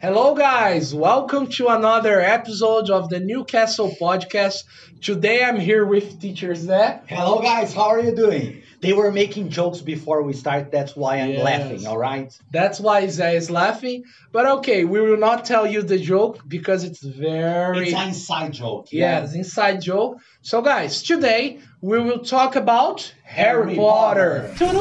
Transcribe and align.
Hello, 0.00 0.34
guys. 0.34 0.94
Welcome 0.94 1.48
to 1.52 1.68
another 1.68 2.20
episode 2.20 2.88
of 2.90 3.08
the 3.08 3.18
Newcastle 3.20 3.94
podcast. 4.00 4.64
Today 5.02 5.42
I'm 5.42 5.58
here 5.58 5.84
with 5.84 6.20
teacher 6.20 6.50
Zé. 6.52 7.00
Hello, 7.08 7.40
guys. 7.40 7.74
How 7.74 7.88
are 7.88 8.00
you 8.00 8.14
doing? 8.14 8.62
They 8.80 8.92
were 8.92 9.10
making 9.10 9.48
jokes 9.48 9.80
before 9.80 10.22
we 10.22 10.34
start. 10.34 10.70
That's 10.70 10.94
why 10.94 11.16
I'm 11.16 11.30
Yes. 11.30 11.42
laughing. 11.44 11.86
All 11.86 11.98
right. 11.98 12.32
That's 12.52 12.78
why 12.78 13.04
Zé 13.06 13.34
is 13.34 13.50
laughing. 13.50 14.04
But 14.32 14.46
okay, 14.58 14.84
we 14.84 15.00
will 15.00 15.16
not 15.16 15.44
tell 15.44 15.66
you 15.66 15.82
the 15.82 15.98
joke 15.98 16.42
because 16.46 16.84
it's 16.84 17.02
very 17.02 17.88
It's 17.88 17.94
an 17.98 18.08
inside 18.08 18.52
joke. 18.52 18.86
yes, 18.92 19.34
inside 19.34 19.80
joke. 19.82 20.18
So, 20.42 20.62
guys, 20.62 21.02
today 21.02 21.58
we 21.80 21.98
will 21.98 22.20
talk 22.20 22.54
about 22.54 23.12
Harry, 23.24 23.74
Harry 23.74 23.76
Potter. 23.76 24.54
Potter. 24.56 24.74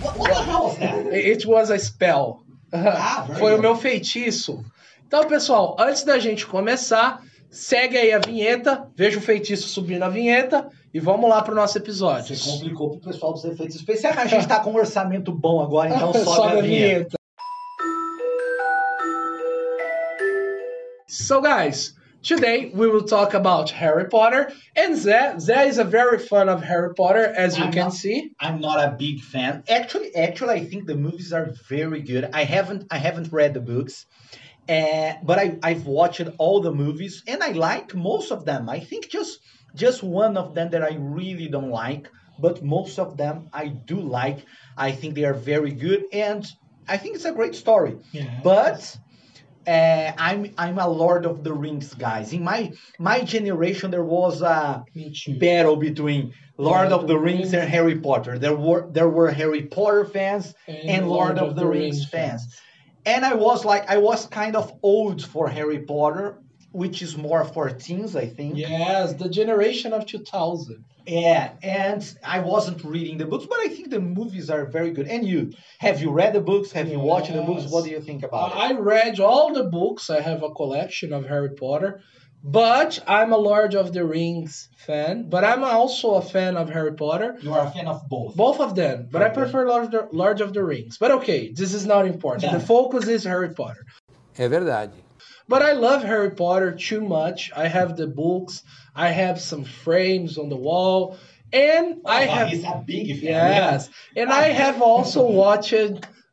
What, 0.00 0.18
what 0.18 0.28
the 0.34 0.42
hell 0.44 0.64
was 0.64 0.78
that? 0.78 1.06
It 1.12 1.44
was 1.44 1.68
a 1.68 1.78
spell. 1.78 2.42
Ah, 2.96 3.26
Foi 3.38 3.54
o 3.54 3.60
meu 3.60 3.74
feitiço. 3.76 4.64
Então, 5.06 5.26
pessoal, 5.26 5.76
antes 5.78 6.04
da 6.04 6.18
gente 6.18 6.46
começar, 6.46 7.20
segue 7.50 7.96
aí 7.98 8.12
a 8.12 8.18
vinheta, 8.20 8.86
veja 8.94 9.18
o 9.18 9.20
feitiço 9.20 9.68
subir 9.68 9.98
na 9.98 10.08
vinheta 10.08 10.68
e 10.94 11.00
vamos 11.00 11.28
lá 11.28 11.42
pro 11.42 11.54
nosso 11.54 11.76
episódio. 11.78 12.36
Você 12.36 12.48
complicou 12.50 12.90
pro 12.90 13.00
pessoal 13.00 13.32
dos 13.32 13.44
efeitos 13.44 13.74
especiais. 13.76 14.14
mas 14.14 14.26
A 14.26 14.28
gente 14.28 14.46
tá 14.46 14.60
com 14.60 14.70
um 14.70 14.76
orçamento 14.76 15.32
bom 15.32 15.60
agora, 15.60 15.90
então 15.94 16.12
sobe, 16.24 16.58
a 16.58 16.62
vinheta. 16.62 17.16
So, 21.08 21.40
guys, 21.40 21.94
today 22.22 22.70
we 22.74 22.88
will 22.88 23.04
talk 23.04 23.34
about 23.34 23.70
Harry 23.70 24.06
Potter, 24.08 24.52
and 24.76 24.94
Zé, 24.94 25.36
Zé 25.36 25.66
is 25.68 25.78
a 25.78 25.84
very 25.84 26.18
fan 26.18 26.48
of 26.48 26.62
Harry 26.62 26.94
Potter, 26.94 27.24
as 27.36 27.58
you 27.58 27.64
I'm 27.64 27.72
can 27.72 27.84
not- 27.84 27.94
see. 27.94 28.30
I'm 28.40 28.60
not 28.60 28.78
a 28.86 28.96
big 28.96 29.20
fan. 29.20 29.64
Actually, 29.68 30.14
actually, 30.14 30.54
I 30.54 30.64
think 30.64 30.86
the 30.86 30.96
movies 30.96 31.32
are 31.32 31.50
very 31.68 32.02
good. 32.02 32.28
I 32.32 32.44
haven't, 32.44 32.84
I 32.90 32.98
haven't 32.98 33.32
read 33.32 33.54
the 33.54 33.60
books, 33.60 34.06
uh, 34.68 35.12
but 35.22 35.38
I, 35.38 35.58
I've 35.62 35.86
watched 35.86 36.22
all 36.38 36.60
the 36.60 36.72
movies, 36.72 37.22
and 37.26 37.42
I 37.42 37.52
like 37.52 37.94
most 37.94 38.30
of 38.30 38.44
them. 38.44 38.68
I 38.68 38.80
think 38.80 39.08
just, 39.10 39.38
just 39.74 40.02
one 40.02 40.36
of 40.36 40.54
them 40.54 40.70
that 40.70 40.82
I 40.82 40.96
really 40.98 41.48
don't 41.48 41.70
like, 41.70 42.08
but 42.38 42.62
most 42.62 42.98
of 42.98 43.16
them 43.16 43.48
I 43.52 43.68
do 43.68 44.00
like. 44.00 44.44
I 44.76 44.92
think 44.92 45.14
they 45.14 45.24
are 45.24 45.34
very 45.34 45.72
good, 45.72 46.04
and 46.12 46.46
I 46.88 46.96
think 46.96 47.14
it's 47.16 47.24
a 47.24 47.32
great 47.32 47.54
story. 47.54 47.96
Yeah, 48.12 48.40
But 48.42 48.96
uh, 49.66 50.12
I'm, 50.18 50.52
I'm 50.58 50.78
a 50.78 50.88
Lord 50.88 51.26
of 51.26 51.44
the 51.44 51.52
Rings 51.52 51.94
guys. 51.94 52.32
In 52.32 52.42
my, 52.42 52.72
my 52.98 53.22
generation, 53.22 53.90
there 53.90 54.04
was 54.04 54.42
a 54.42 54.84
battle 55.38 55.76
between 55.76 56.32
Lord 56.56 56.92
of 56.92 57.06
the 57.06 57.18
Rings 57.18 57.54
and 57.54 57.68
Harry 57.68 57.98
Potter. 57.98 58.38
There 58.38 58.54
were 58.56 58.88
there 58.90 59.08
were 59.08 59.30
Harry 59.30 59.62
Potter 59.66 60.04
fans 60.04 60.54
and 60.86 61.08
Lord 61.08 61.38
of 61.38 61.56
the 61.56 61.66
Rings 61.66 62.08
fans. 62.08 62.46
And 63.06 63.24
I 63.24 63.34
was 63.34 63.64
like 63.64 63.88
I 63.90 63.96
was 63.98 64.26
kind 64.26 64.56
of 64.56 64.72
old 64.82 65.24
for 65.24 65.48
Harry 65.48 65.80
Potter, 65.80 66.42
which 66.72 67.02
is 67.02 67.16
more 67.16 67.44
for 67.44 67.68
teens, 67.70 68.14
I 68.16 68.26
think. 68.26 68.56
Yes, 68.56 69.14
the 69.14 69.28
generation 69.28 69.92
of 69.92 70.06
2000. 70.06 70.84
Yeah, 71.06 71.52
and 71.62 72.02
I 72.24 72.40
wasn't 72.40 72.84
reading 72.84 73.18
the 73.18 73.24
books, 73.24 73.46
but 73.48 73.58
I 73.60 73.68
think 73.68 73.90
the 73.90 74.00
movies 74.00 74.50
are 74.50 74.66
very 74.66 74.90
good. 74.92 75.08
And 75.08 75.26
you, 75.26 75.52
have 75.78 76.00
you 76.00 76.10
read 76.10 76.34
the 76.34 76.40
books? 76.40 76.70
Have 76.72 76.88
you 76.88 77.00
watched 77.00 77.32
the 77.32 77.42
books? 77.42 77.70
What 77.70 77.84
do 77.84 77.90
you 77.90 78.00
think 78.00 78.22
about 78.22 78.52
it? 78.52 78.58
I 78.58 78.72
read 78.78 79.18
all 79.18 79.52
the 79.52 79.64
books. 79.64 80.10
I 80.10 80.20
have 80.20 80.42
a 80.42 80.50
collection 80.50 81.12
of 81.12 81.26
Harry 81.26 81.50
Potter, 81.50 82.02
but 82.44 83.02
I'm 83.06 83.32
a 83.32 83.36
Lord 83.36 83.74
of 83.74 83.92
the 83.92 84.04
Rings 84.04 84.68
fan. 84.76 85.28
But 85.28 85.44
I'm 85.44 85.64
also 85.64 86.14
a 86.14 86.22
fan 86.22 86.56
of 86.56 86.68
Harry 86.68 86.92
Potter. 86.92 87.36
You 87.40 87.54
are 87.54 87.66
a 87.66 87.70
fan 87.70 87.88
of 87.88 88.08
both. 88.08 88.36
Both 88.36 88.60
of 88.60 88.74
them, 88.74 89.08
but 89.10 89.22
I 89.22 89.30
prefer 89.30 89.66
Lord 89.66 89.84
of, 89.86 89.90
the, 89.90 90.08
Lord 90.12 90.40
of 90.40 90.52
the 90.52 90.62
Rings. 90.62 90.98
But 90.98 91.10
okay, 91.12 91.50
this 91.52 91.74
is 91.74 91.86
not 91.86 92.06
important. 92.06 92.44
Yeah. 92.44 92.58
The 92.58 92.64
focus 92.64 93.08
is 93.08 93.24
Harry 93.24 93.52
Potter. 93.52 93.84
É 94.36 94.48
verdade. 94.48 94.92
But 95.50 95.62
I 95.62 95.72
love 95.72 96.02
Harry 96.04 96.30
Potter 96.30 96.72
too 96.88 97.00
much. 97.02 97.50
I 97.56 97.66
have 97.68 97.96
the 97.96 98.06
books. 98.06 98.62
I 98.94 99.08
have 99.08 99.40
some 99.40 99.64
frames 99.64 100.38
on 100.38 100.48
the 100.48 100.56
wall, 100.68 101.18
and 101.52 102.00
I 102.06 102.24
Oh, 102.24 102.30
have 102.36 102.48
he's 102.48 102.64
a 102.64 102.82
big 102.86 103.08
fan. 103.20 103.52
yes, 103.54 103.90
and 104.16 104.30
I 104.32 104.44
have 104.62 104.80
also 104.80 105.22
watched 105.42 105.72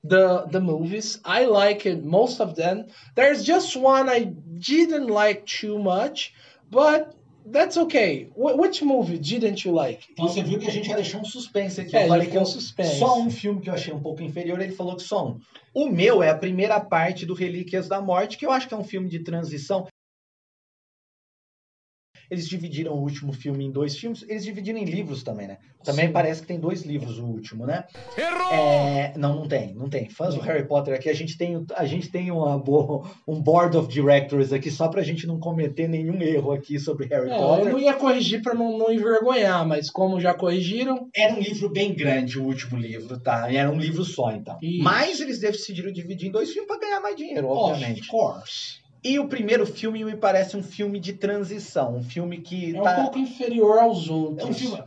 the 0.04 0.26
the 0.54 0.62
movies. 0.62 1.20
I 1.26 1.46
like 1.46 1.86
it 1.86 2.04
most 2.06 2.40
of 2.40 2.56
them. 2.56 2.86
There's 3.16 3.44
just 3.44 3.76
one 3.76 4.08
I 4.10 4.20
didn't 4.60 5.08
like 5.08 5.46
too 5.48 5.80
much, 5.80 6.34
but 6.70 7.17
that's 7.52 7.78
okay. 7.78 8.30
Wh- 8.36 8.58
which 8.58 8.84
movie 8.84 9.18
didn't 9.18 9.66
you 9.68 9.74
like? 9.74 10.06
Então 10.12 10.28
você 10.28 10.42
viu 10.44 10.60
que 10.60 10.68
a 10.68 10.72
gente 10.72 10.88
já 10.88 10.96
deixou 10.96 11.22
um 11.22 11.26
suspense 11.26 11.82
aqui. 11.82 11.96
É, 11.96 12.04
eu 12.04 12.08
falei 12.08 12.28
que 12.28 12.38
um 12.38 12.46
suspense. 12.46 12.98
só 13.00 13.20
um 13.20 13.30
filme 13.30 13.62
que 13.62 13.70
eu 13.70 13.74
achei 13.74 13.94
um 13.94 14.00
pouco 14.00 14.22
inferior, 14.24 14.60
ele 14.62 14.74
falou 14.74 14.96
que 14.96 15.04
só 15.04 15.28
um. 15.28 15.40
O 15.74 15.90
meu 15.90 16.24
é 16.24 16.30
a 16.30 16.38
primeira 16.38 16.80
parte 16.80 17.26
do 17.26 17.34
Relíquias 17.34 17.88
da 17.88 18.02
Morte, 18.02 18.38
que 18.38 18.46
eu 18.46 18.52
acho 18.52 18.68
que 18.68 18.74
é 18.74 18.78
um 18.78 18.84
filme 18.84 19.10
de 19.10 19.20
transição. 19.20 19.88
Eles 22.30 22.48
dividiram 22.48 22.94
o 22.94 23.02
último 23.02 23.32
filme 23.34 23.66
em 23.66 23.72
dois 23.72 23.98
filmes. 23.98 24.24
Eles 24.28 24.44
dividiram 24.44 24.78
em 24.80 24.86
livros 24.86 25.24
também, 25.24 25.48
né? 25.48 25.58
Também 25.84 26.08
Sim. 26.08 26.12
parece 26.14 26.42
que 26.42 26.48
tem 26.48 26.60
dois 26.60 26.82
livros 26.84 27.18
o 27.20 27.26
último, 27.26 27.66
né? 27.66 27.84
Errou! 28.18 28.52
É, 28.52 29.14
não, 29.18 29.36
não 29.36 29.48
tem, 29.48 29.74
não 29.76 29.90
tem. 29.90 30.10
Fãs 30.10 30.36
do. 30.36 30.42
Harry 30.42 30.68
Potter 30.68 30.94
aqui, 30.94 31.10
a 31.10 31.14
gente 31.14 31.38
tem, 31.38 31.64
a 31.76 31.86
gente 31.86 32.10
tem 32.12 32.30
uma 32.32 32.58
boa, 32.58 33.10
um 33.28 33.42
board 33.42 33.78
of 33.78 33.88
directors 33.88 34.52
aqui 34.52 34.70
só 34.70 34.88
pra 34.90 35.04
gente 35.04 35.26
não 35.26 35.40
cometer 35.40 35.88
nenhum 35.88 36.22
erro 36.22 36.52
aqui 36.52 36.78
sobre 36.80 37.06
Harry 37.08 37.30
É, 37.30 37.38
Potter. 37.38 37.66
eu 37.68 37.72
não 37.72 37.80
ia 37.80 37.94
corrigir 37.94 38.42
para 38.42 38.54
não, 38.54 38.78
não 38.78 38.92
envergonhar, 38.92 39.66
mas 39.68 39.90
como 39.90 40.20
já 40.20 40.34
corrigiram, 40.34 41.08
Era 41.16 41.34
um 41.34 41.40
livro 41.40 41.70
bem 41.70 41.94
grande 41.96 42.38
o 42.40 42.44
último 42.44 42.78
livro, 42.78 43.20
tá? 43.22 43.52
Era 43.52 43.70
um 43.72 43.80
livro 43.80 44.04
só, 44.04 44.32
então. 44.32 44.58
Isso. 44.62 44.84
Mas 44.84 45.20
eles 45.22 45.40
decidiram 45.40 45.92
dividir 45.92 46.28
em 46.28 46.32
dois 46.32 46.52
filmes 46.52 46.68
para 46.68 46.80
ganhar 46.80 47.00
mais 47.00 47.16
dinheiro, 47.16 47.48
obviamente. 47.48 48.02
of 48.02 48.08
course. 48.10 48.86
E 49.08 49.20
o 49.20 49.28
primeiro 49.28 49.66
filme 49.66 50.04
me 50.04 50.18
parece 50.18 50.58
um 50.58 50.62
filme 50.62 51.00
de 51.00 51.14
transição, 51.14 51.96
um 51.96 52.04
filme 52.04 52.40
que 52.40 52.76
É 52.76 52.80
um 52.80 52.84
tá... 52.84 52.96
pouco 52.96 53.18
inferior 53.18 53.80
aos 53.80 54.08
é 54.08 54.12
um 54.12 54.16
outros. 54.16 54.58
filme... 54.60 54.84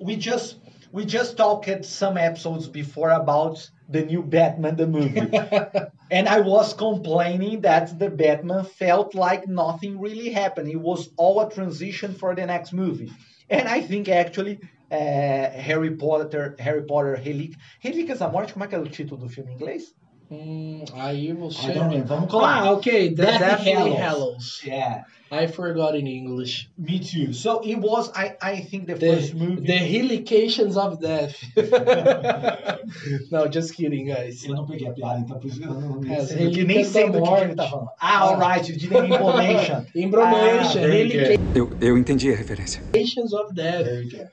We 0.00 0.20
just 0.20 0.58
we 0.92 1.04
just 1.06 1.36
talked 1.36 1.86
some 1.86 2.18
episodes 2.18 2.66
before 2.66 3.12
about 3.12 3.70
the 3.88 4.02
new 4.04 4.22
Batman 4.22 4.74
the 4.74 4.86
movie. 4.86 5.30
and 6.10 6.28
I 6.28 6.40
was 6.40 6.74
complaining 6.74 7.60
that 7.60 7.96
the 7.98 8.10
Batman 8.10 8.64
felt 8.64 9.14
like 9.14 9.46
nothing 9.46 10.00
really 10.00 10.30
happened. 10.30 10.68
It 10.68 10.80
was 10.80 11.10
all 11.16 11.40
a 11.40 11.48
transition 11.48 12.14
for 12.14 12.34
the 12.34 12.44
next 12.44 12.72
movie. 12.72 13.12
And 13.48 13.68
I 13.68 13.80
think 13.80 14.08
actually 14.08 14.58
uh, 14.90 15.50
Harry 15.68 15.92
Potter, 15.92 16.56
Harry 16.58 16.82
Potter, 16.82 17.14
Relic, 17.16 17.56
Relíquias 17.80 18.18
da 18.18 18.28
Morte, 18.28 18.52
como 18.52 18.64
é 18.64 18.68
que 18.68 18.74
é 18.74 18.78
o 18.78 18.88
título 18.88 19.20
do 19.20 19.28
filme 19.28 19.52
em 19.52 19.54
inglês? 19.54 19.94
Hum, 20.32 20.84
aí 20.94 21.32
você. 21.34 21.70
I 21.70 21.74
don't 21.74 21.94
know. 21.94 22.06
Vamos 22.06 22.30
colar. 22.30 22.62
Ah, 22.62 22.72
ok. 22.72 23.10
The 23.14 23.24
Deathly 23.26 23.38
Deathly 23.38 23.72
Hallows. 23.72 23.98
Hallows. 24.00 24.62
Yeah, 24.64 25.04
I 25.30 25.46
forgot 25.46 25.94
in 25.94 26.06
English. 26.06 26.70
me 26.78 26.98
too. 27.00 27.34
So 27.34 27.60
it 27.62 27.76
was, 27.78 28.10
I, 28.16 28.34
I 28.40 28.60
think 28.62 28.86
the, 28.86 28.94
The, 28.94 29.14
first 29.16 29.34
movie. 29.34 29.66
the 29.66 29.76
Helications 29.78 30.76
of 30.78 31.00
Death. 31.00 31.36
no, 33.30 33.48
just 33.48 33.74
kidding, 33.74 34.06
guys. 34.06 34.44
Eu 34.44 34.54
não 34.54 34.66
peguei 34.66 34.88
a 34.88 34.92
piada, 34.92 35.20
então 35.20 35.38
por 35.38 35.46
isso 35.48 35.60
que 35.60 35.66
eu 35.66 35.74
não 35.74 36.00
É, 36.10 36.20
sei, 36.20 36.46
porque 36.46 36.64
nem 36.64 36.84
sei 36.84 37.10
do 37.10 37.22
que, 37.22 37.28
que 37.28 37.40
ele 37.42 37.54
tá 37.54 37.68
falando. 37.68 37.90
Ah, 38.00 38.20
alright, 38.24 38.70
you 38.70 38.78
did 38.78 38.92
an 38.92 39.06
information. 39.06 39.84
Embromation, 39.94 40.80
Ah. 40.80 41.56
Eu, 41.56 41.70
eu 41.80 41.98
entendi 41.98 42.32
a 42.32 42.36
referência. 42.36 42.80
Helications 42.94 43.32
of 43.32 43.52
Death. 43.54 43.84
Very 43.84 44.04
good. 44.08 44.28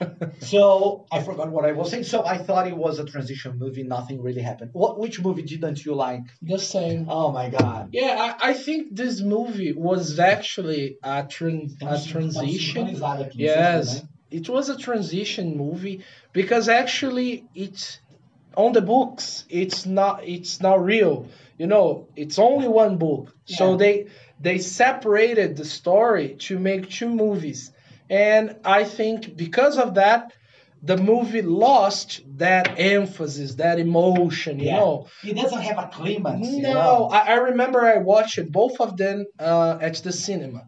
so 0.40 1.06
I 1.12 1.22
forgot 1.22 1.50
what 1.50 1.64
I 1.64 1.72
was 1.72 1.90
saying. 1.90 2.04
So 2.04 2.24
I 2.24 2.38
thought 2.38 2.66
it 2.66 2.76
was 2.76 2.98
a 2.98 3.04
transition 3.04 3.58
movie. 3.58 3.82
Nothing 3.82 4.22
really 4.22 4.42
happened. 4.42 4.70
What? 4.72 4.98
Which 4.98 5.20
movie 5.20 5.42
didn't 5.42 5.84
you 5.84 5.94
like? 5.94 6.22
The 6.42 6.58
same. 6.58 7.06
Oh 7.08 7.32
my 7.32 7.50
god. 7.50 7.90
Yeah, 7.92 8.16
I, 8.40 8.50
I 8.50 8.54
think 8.54 8.94
this 8.96 9.20
movie 9.20 9.72
was 9.72 10.18
actually 10.18 10.96
a, 11.02 11.22
tran- 11.24 11.70
a 11.82 12.00
transition. 12.06 13.00
Yes, 13.34 14.02
it 14.30 14.48
was 14.48 14.68
a 14.68 14.76
transition 14.78 15.56
movie 15.56 16.04
because 16.32 16.68
actually 16.68 17.48
it's 17.54 18.00
on 18.56 18.72
the 18.72 18.80
books. 18.82 19.44
It's 19.48 19.86
not. 19.86 20.24
It's 20.24 20.60
not 20.60 20.82
real. 20.84 21.26
You 21.58 21.66
know, 21.66 22.08
it's 22.16 22.38
only 22.38 22.68
one 22.68 22.96
book. 22.96 23.34
So 23.44 23.76
they 23.76 24.06
they 24.40 24.58
separated 24.58 25.56
the 25.56 25.64
story 25.64 26.36
to 26.46 26.58
make 26.58 26.88
two 26.88 27.08
movies, 27.10 27.72
and 28.10 28.56
I 28.64 28.84
think 28.84 29.36
because 29.36 29.78
of 29.78 29.94
that, 29.94 30.32
the 30.82 30.96
movie 30.96 31.42
lost 31.42 32.22
that 32.38 32.78
emphasis, 32.78 33.54
that 33.56 33.78
emotion. 33.78 34.58
You 34.58 34.66
Yeah. 34.66 34.76
know. 34.80 35.06
It 35.22 35.36
doesn't 35.36 35.60
have 35.62 35.78
a 35.78 35.88
climax. 35.92 36.48
you 36.48 36.62
No, 36.62 36.72
know? 36.74 37.08
I, 37.12 37.20
I 37.32 37.34
remember 37.50 37.80
I 37.86 37.98
watched 37.98 38.40
both 38.50 38.80
of 38.80 38.96
them 38.96 39.26
uh, 39.38 39.78
at 39.80 39.96
the 39.96 40.12
cinema. 40.12 40.62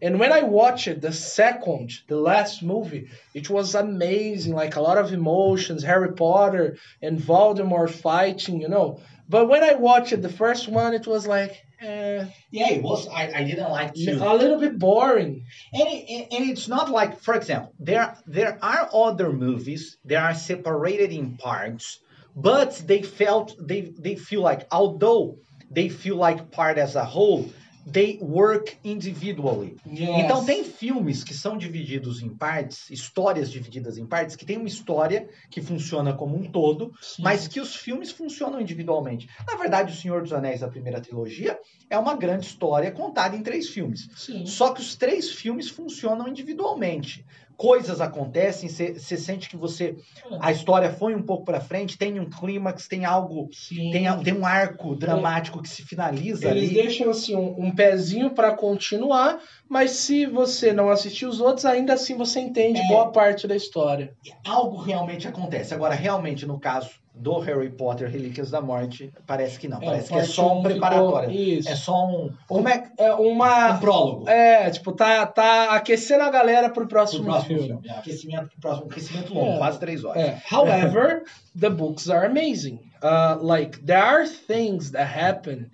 And 0.00 0.20
when 0.20 0.32
I 0.32 0.42
watched 0.42 1.00
the 1.00 1.12
second, 1.12 1.90
the 2.08 2.16
last 2.16 2.62
movie, 2.62 3.08
it 3.34 3.50
was 3.50 3.74
amazing. 3.74 4.54
Like 4.54 4.76
a 4.76 4.80
lot 4.80 4.96
of 4.96 5.12
emotions, 5.12 5.82
Harry 5.82 6.12
Potter 6.12 6.76
and 7.02 7.18
Voldemort 7.18 7.90
fighting, 7.90 8.60
you 8.60 8.68
know. 8.68 9.00
But 9.28 9.48
when 9.48 9.62
I 9.62 9.74
watched 9.74 10.20
the 10.22 10.28
first 10.28 10.68
one, 10.68 10.94
it 10.94 11.06
was 11.06 11.26
like, 11.26 11.54
eh, 11.80 12.26
Yeah, 12.50 12.70
it 12.70 12.82
was. 12.82 13.06
I, 13.08 13.32
I 13.34 13.44
didn't 13.44 13.70
like 13.70 13.94
to. 13.94 14.12
a 14.12 14.34
little 14.34 14.58
bit 14.58 14.78
boring. 14.78 15.44
And, 15.72 15.88
it, 15.88 16.28
and 16.32 16.50
it's 16.50 16.68
not 16.68 16.90
like, 16.90 17.20
for 17.20 17.34
example, 17.34 17.72
there 17.78 18.16
there 18.26 18.58
are 18.62 18.88
other 18.92 19.32
movies 19.32 19.98
that 20.04 20.22
are 20.22 20.34
separated 20.34 21.10
in 21.12 21.36
parts, 21.36 22.00
but 22.34 22.82
they 22.86 23.02
felt 23.02 23.54
they 23.60 23.92
they 23.98 24.16
feel 24.16 24.42
like 24.42 24.66
although 24.70 25.38
they 25.70 25.88
feel 25.88 26.16
like 26.16 26.50
part 26.50 26.78
as 26.78 26.96
a 26.96 27.04
whole, 27.04 27.50
they 27.92 28.18
work 28.20 28.76
individually. 28.84 29.76
Yes. 29.86 30.24
Então 30.24 30.44
tem 30.44 30.64
filmes 30.64 31.24
que 31.24 31.34
são 31.34 31.56
divididos 31.56 32.22
em 32.22 32.28
partes, 32.28 32.90
histórias 32.90 33.50
divididas 33.50 33.98
em 33.98 34.06
partes, 34.06 34.36
que 34.36 34.44
tem 34.44 34.56
uma 34.56 34.68
história 34.68 35.28
que 35.50 35.60
funciona 35.60 36.12
como 36.12 36.36
um 36.36 36.44
todo, 36.44 36.92
Sim. 37.00 37.22
mas 37.22 37.48
que 37.48 37.60
os 37.60 37.74
filmes 37.74 38.10
funcionam 38.10 38.60
individualmente. 38.60 39.28
Na 39.46 39.56
verdade, 39.56 39.92
O 39.92 39.96
Senhor 39.96 40.22
dos 40.22 40.32
Anéis, 40.32 40.62
a 40.62 40.68
primeira 40.68 41.00
trilogia, 41.00 41.58
é 41.90 41.98
uma 41.98 42.14
grande 42.14 42.46
história 42.46 42.90
contada 42.90 43.36
em 43.36 43.42
três 43.42 43.68
filmes. 43.68 44.08
Sim. 44.16 44.44
Só 44.46 44.72
que 44.72 44.80
os 44.80 44.94
três 44.94 45.30
filmes 45.30 45.68
funcionam 45.68 46.28
individualmente. 46.28 47.24
Coisas 47.58 48.00
acontecem, 48.00 48.68
você 48.68 49.16
sente 49.16 49.48
que 49.48 49.56
você 49.56 49.96
a 50.40 50.52
história 50.52 50.92
foi 50.92 51.12
um 51.12 51.22
pouco 51.22 51.44
para 51.44 51.60
frente, 51.60 51.98
tem 51.98 52.20
um 52.20 52.30
clímax, 52.30 52.86
tem 52.86 53.04
algo, 53.04 53.48
Sim. 53.52 53.90
tem, 53.90 54.04
tem 54.22 54.32
um 54.32 54.46
arco 54.46 54.94
dramático 54.94 55.60
que 55.60 55.68
se 55.68 55.82
finaliza 55.82 56.48
Eles 56.50 56.70
ali. 56.70 56.74
deixam 56.74 57.10
assim 57.10 57.34
um, 57.34 57.56
um 57.66 57.74
pezinho 57.74 58.30
pra 58.30 58.52
continuar, 58.54 59.40
mas 59.68 59.90
se 59.90 60.24
você 60.24 60.72
não 60.72 60.88
assistir 60.88 61.26
os 61.26 61.40
outros, 61.40 61.64
ainda 61.64 61.94
assim 61.94 62.16
você 62.16 62.38
entende 62.38 62.80
É. 62.80 62.86
boa 62.86 63.10
parte 63.10 63.48
da 63.48 63.56
história. 63.56 64.12
Algo 64.46 64.76
realmente 64.76 65.26
acontece. 65.26 65.74
Agora, 65.74 65.96
realmente, 65.96 66.46
no 66.46 66.60
caso 66.60 66.90
do 67.18 67.38
Harry 67.40 67.70
Potter 67.70 68.08
Relíquias 68.08 68.50
da 68.50 68.60
Morte, 68.60 69.12
parece 69.26 69.58
que 69.58 69.66
não. 69.68 69.80
Parece 69.80 70.08
que 70.08 70.14
é 70.14 70.18
parte 70.18 70.32
só 70.32 70.58
um 70.58 70.62
preparatório. 70.62 71.28
ficou-. 71.30 71.72
É 71.72 71.76
só 71.76 72.06
um. 72.06 72.32
Como 72.46 72.68
é 72.68 72.90
É 72.98 73.12
uma. 73.12 73.72
um 73.74 73.78
prólogo? 73.80 74.28
É, 74.28 74.70
tipo, 74.70 74.92
tá, 74.92 75.26
tá 75.26 75.74
aquecendo 75.74 76.22
a 76.24 76.30
galera 76.30 76.68
pro 76.70 76.78
Pro 76.86 76.88
próximo, 76.88 77.24
próximo 77.24 77.46
filme. 77.58 77.66
filme. 77.68 77.88
É, 77.88 77.92
aquecimento 77.98 78.48
pro 78.50 78.60
próximo. 78.60 78.86
Aquecimento 78.90 79.34
longo, 79.34 79.54
É. 79.54 79.58
quase 79.58 79.80
três 79.80 80.04
horas. 80.04 80.22
É. 80.22 80.42
However, 80.50 81.22
the 81.58 81.70
books 81.70 82.08
are 82.08 82.26
amazing. 82.26 82.78
Uh, 83.02 83.36
like 83.42 83.78
there 83.84 84.00
are 84.02 84.26
things 84.26 84.90
that 84.92 85.06
happen 85.06 85.70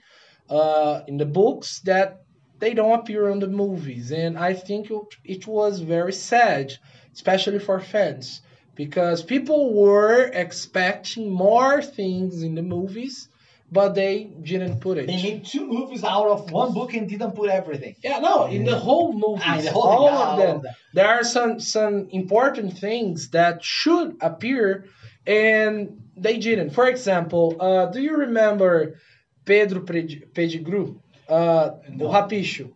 uh, 0.50 1.02
in 1.06 1.16
the 1.18 1.24
books 1.24 1.80
that 1.84 2.20
they 2.58 2.74
don't 2.74 2.92
appear 2.94 3.30
on 3.30 3.38
the 3.40 3.46
movies, 3.48 4.10
and 4.12 4.38
I 4.38 4.54
think 4.54 4.88
it 5.24 5.46
was 5.46 5.80
very 5.80 6.12
sad, 6.12 6.72
especially 7.12 7.58
for 7.58 7.80
fans, 7.80 8.40
because 8.74 9.22
people 9.22 9.72
were 9.74 10.22
expecting 10.32 11.30
more 11.30 11.82
things 11.82 12.42
in 12.42 12.54
the 12.54 12.62
movies, 12.62 13.28
but 13.70 13.94
they 13.94 14.24
didn't 14.42 14.80
put 14.80 14.98
it. 14.98 15.06
They 15.06 15.22
made 15.22 15.44
two 15.44 15.66
movies 15.66 16.04
out 16.04 16.26
of 16.28 16.50
one 16.50 16.72
book 16.72 16.94
and 16.94 17.08
didn't 17.08 17.32
put 17.32 17.50
everything. 17.50 17.94
Yeah, 18.02 18.18
no, 18.18 18.46
in 18.46 18.64
the 18.64 18.76
whole 18.78 19.12
movie, 19.12 19.42
Ah, 19.44 19.58
in 19.58 19.64
the 19.64 19.70
whole 19.72 19.82
all 20.08 20.36
thing, 20.36 20.48
of 20.56 20.62
them. 20.62 20.72
There 20.92 21.08
are 21.08 21.24
some 21.24 21.60
some 21.60 22.08
important 22.10 22.78
things 22.78 23.30
that 23.30 23.64
should 23.64 24.16
appear, 24.20 24.86
and 25.26 26.02
they 26.16 26.38
didn't. 26.38 26.70
For 26.70 26.86
example, 26.88 27.56
uh, 27.60 27.86
do 27.86 28.00
you 28.00 28.16
remember 28.16 28.98
Pedro 29.44 29.80
Pettigrew, 29.82 30.96
uh, 31.28 31.70
No. 31.90 32.06
o 32.08 32.12
Rabicho, 32.12 32.70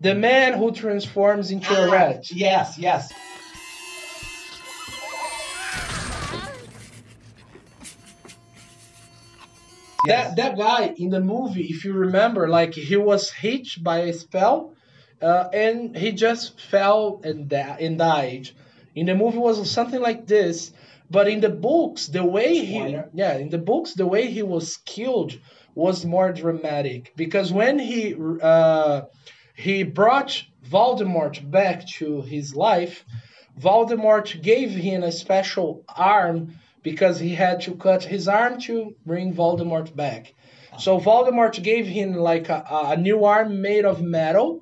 the 0.00 0.14
man 0.14 0.54
who 0.58 0.70
transforms 0.72 1.50
into 1.50 1.72
a 1.74 1.88
Ah, 1.88 1.92
rat? 1.92 2.30
Yes, 2.30 2.78
yes. 2.78 3.12
That 10.04 10.36
that 10.36 10.56
guy 10.58 10.94
in 10.96 11.10
the 11.10 11.20
movie, 11.20 11.64
if 11.64 11.84
you 11.84 11.92
remember, 11.92 12.48
like 12.48 12.74
he 12.74 12.96
was 12.96 13.30
hit 13.30 13.68
by 13.82 13.98
a 14.00 14.12
spell, 14.12 14.74
uh, 15.22 15.48
and 15.52 15.96
he 15.96 16.12
just 16.12 16.60
fell 16.60 17.20
and 17.24 17.48
da- 17.48 17.76
and 17.80 17.98
died. 17.98 18.50
In 18.94 19.06
the 19.06 19.14
movie 19.14 19.38
was 19.38 19.70
something 19.70 20.00
like 20.00 20.26
this, 20.26 20.72
but 21.10 21.26
in 21.28 21.40
the 21.40 21.48
books, 21.48 22.06
the 22.08 22.24
way 22.24 22.64
he 22.64 22.78
Spoiler. 22.78 23.08
yeah, 23.14 23.36
in 23.36 23.48
the 23.50 23.58
books, 23.58 23.94
the 23.94 24.06
way 24.06 24.30
he 24.30 24.42
was 24.42 24.76
killed 24.78 25.38
was 25.74 26.04
more 26.04 26.32
dramatic 26.32 27.12
because 27.16 27.52
when 27.52 27.78
he 27.78 28.14
uh, 28.42 29.02
he 29.56 29.82
brought 29.82 30.42
Voldemort 30.68 31.50
back 31.50 31.86
to 31.98 32.22
his 32.22 32.54
life, 32.54 33.04
Voldemort 33.60 34.40
gave 34.42 34.70
him 34.70 35.02
a 35.02 35.12
special 35.12 35.84
arm 35.96 36.54
because 36.84 37.18
he 37.18 37.34
had 37.34 37.62
to 37.62 37.74
cut 37.74 38.04
his 38.04 38.28
arm 38.28 38.60
to 38.60 38.94
bring 39.04 39.34
Voldemort 39.34 39.96
back. 39.96 40.32
So 40.78 41.00
Voldemort 41.00 41.60
gave 41.62 41.86
him 41.86 42.14
like 42.14 42.48
a, 42.48 42.64
a 42.70 42.96
new 42.96 43.24
arm 43.24 43.60
made 43.60 43.84
of 43.84 44.02
metal. 44.02 44.60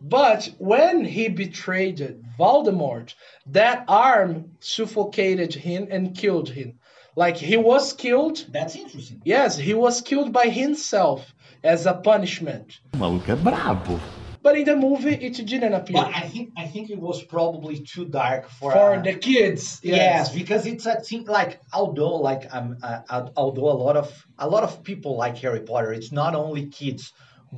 But 0.00 0.48
when 0.58 1.04
he 1.04 1.28
betrayed 1.28 2.22
Voldemort, 2.38 3.14
that 3.46 3.84
arm 3.88 4.52
suffocated 4.60 5.54
him 5.54 5.88
and 5.90 6.16
killed 6.16 6.48
him. 6.50 6.78
Like 7.16 7.36
he 7.36 7.56
was 7.56 7.94
killed. 7.94 8.44
That's 8.50 8.76
interesting. 8.76 9.22
Yes, 9.24 9.56
he 9.56 9.74
was 9.74 10.02
killed 10.02 10.32
by 10.32 10.46
himself 10.48 11.34
as 11.64 11.86
a 11.86 11.94
punishment. 11.94 12.78
O 12.94 12.98
maluco 12.98 13.32
é 13.32 13.36
brabo. 13.36 13.98
But 14.46 14.54
in 14.60 14.64
the 14.72 14.76
movie, 14.88 15.16
it 15.28 15.34
didn't 15.52 15.74
appear. 15.80 15.96
But 16.02 16.14
I 16.22 16.24
think 16.32 16.46
I 16.62 16.66
think 16.72 16.84
it 16.96 17.00
was 17.08 17.18
probably 17.36 17.76
too 17.92 18.04
dark 18.22 18.42
for 18.58 18.68
For 18.76 18.88
a- 18.94 19.02
the 19.08 19.14
kids, 19.30 19.62
Yes, 19.82 20.24
because 20.40 20.62
it's 20.72 20.86
a 20.94 20.96
thing 21.08 21.24
like 21.38 21.52
although 21.80 22.14
like 22.30 22.42
um 22.56 22.68
uh, 22.88 23.00
uh, 23.14 23.22
although 23.42 23.70
a 23.76 23.78
lot 23.86 23.96
of 24.02 24.08
a 24.46 24.48
lot 24.54 24.62
of 24.68 24.72
people 24.90 25.12
like 25.24 25.36
Harry 25.44 25.62
Potter, 25.70 25.90
it's 25.98 26.12
not 26.22 26.32
only 26.42 26.62
kids, 26.80 27.02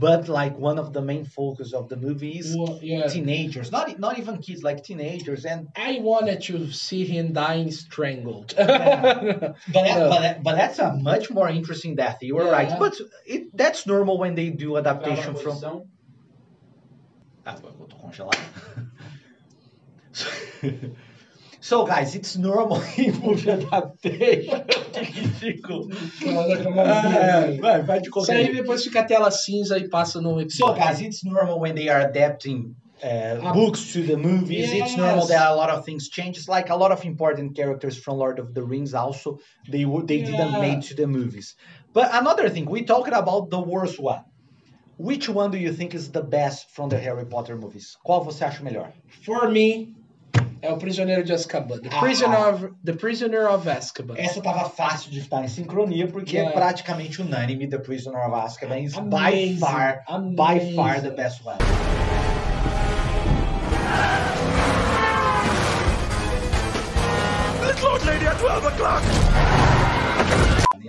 but 0.06 0.22
like 0.40 0.54
one 0.68 0.78
of 0.84 0.88
the 0.96 1.02
main 1.10 1.24
focus 1.38 1.68
of 1.78 1.84
the 1.92 1.96
movie 2.06 2.34
is 2.42 2.48
Well, 2.56 2.78
yeah. 2.82 3.06
teenagers, 3.14 3.68
not 3.76 3.84
not 4.06 4.14
even 4.20 4.34
kids, 4.46 4.60
like 4.68 4.78
teenagers, 4.88 5.42
and 5.52 5.60
I 5.90 5.92
wanted 6.10 6.38
to 6.48 6.56
see 6.86 7.02
him 7.14 7.26
dying 7.44 7.70
strangled. 7.84 8.48
but 8.56 8.66
that, 8.66 9.54
Yeah. 9.74 10.08
but, 10.12 10.20
that- 10.24 10.38
but 10.46 10.54
that's 10.60 10.78
a 10.78 10.90
much 11.10 11.24
more 11.38 11.48
interesting 11.58 11.92
death. 12.02 12.18
You 12.28 12.34
were 12.38 12.46
Yeah. 12.48 12.58
right, 12.58 12.72
but 12.84 12.94
it 13.34 13.42
that's 13.62 13.80
normal 13.94 14.16
when 14.24 14.32
they 14.40 14.48
do 14.64 14.68
adaptation 14.82 15.34
from. 15.44 15.58
Ah, 17.48 17.54
tô 17.54 17.96
congelado. 17.96 18.36
So 21.62 21.84
guys, 21.86 22.14
it's 22.14 22.36
normal 22.36 22.80
movie 23.22 23.50
adaptation. 23.50 24.64
que 24.92 25.00
ridículo. 25.00 25.88
Ah, 26.84 27.46
vai, 27.58 27.82
vai 27.82 28.00
de 28.00 28.10
Isso 28.10 28.30
aí 28.32 28.52
depois 28.54 28.84
fica 28.84 29.00
a 29.00 29.04
tela 29.04 29.30
cinza 29.30 29.78
e 29.78 29.88
passa 29.88 30.20
no 30.20 30.38
So 30.50 30.74
guys, 30.74 31.00
it's 31.00 31.24
normal 31.24 31.58
when 31.58 31.74
they 31.74 31.88
are 31.88 32.04
adapting 32.04 32.74
uh, 33.02 33.40
Um, 33.42 33.52
books 33.54 33.92
to 33.94 34.02
the 34.02 34.16
movies. 34.16 34.70
It's 34.70 34.90
yes. 34.90 34.96
normal 34.98 35.26
that 35.28 35.46
a 35.48 35.54
lot 35.54 35.70
of 35.70 35.84
things 35.86 36.08
change. 36.10 36.36
It's 36.36 36.48
like 36.48 36.68
a 36.68 36.76
lot 36.76 36.92
of 36.92 37.02
important 37.06 37.56
characters 37.56 37.96
from 37.96 38.18
Lord 38.18 38.38
of 38.38 38.52
the 38.52 38.62
Rings 38.62 38.92
also 38.92 39.38
they 39.70 39.84
they 39.84 40.20
didn't 40.20 40.52
Yeah. 40.52 40.60
make 40.60 40.80
to 40.88 40.94
the 40.94 41.06
movies. 41.06 41.56
But 41.94 42.10
another 42.12 42.50
thing, 42.50 42.66
we 42.68 42.82
talked 42.84 43.08
about 43.14 43.48
the 43.50 43.60
worst 43.60 43.98
one. 43.98 44.24
Which 44.98 45.28
one 45.28 45.50
do 45.52 45.58
you 45.58 45.72
think 45.72 45.94
is 45.94 46.10
the 46.10 46.22
best 46.22 46.70
from 46.70 46.88
the 46.88 46.98
Harry 46.98 47.24
Potter 47.24 47.56
movies? 47.56 47.96
Qual 48.04 48.24
você 48.24 48.44
acha 48.44 48.62
melhor? 48.64 48.92
For 49.24 49.48
me, 49.48 49.94
é 50.60 50.72
o 50.72 50.76
Prisioneiro 50.76 51.22
de 51.22 51.32
Azkaban. 51.32 51.78
The 51.80 51.88
Ah. 51.92 52.00
Prisoner 52.00 52.36
of, 52.48 52.68
the 52.82 52.92
Prisoner 52.94 53.46
of 53.48 53.68
Azkaban. 53.68 54.16
Essa 54.18 54.40
tava 54.42 54.68
fácil 54.68 55.10
de 55.12 55.20
estar 55.20 55.44
em 55.44 55.48
sincronia 55.48 56.08
porque 56.08 56.36
é 56.36 56.40
Yeah. 56.40 56.52
praticamente 56.52 57.22
unânime. 57.22 57.68
The 57.68 57.78
Prisoner 57.78 58.18
of 58.26 58.34
Azkaban 58.34 58.82
is 58.84 58.94
by 58.94 58.98
Amazing, 59.00 59.58
far, 59.58 60.02
by 60.34 60.74
far 60.74 61.00
the 61.00 61.10
best 61.12 61.44
one. 61.44 61.58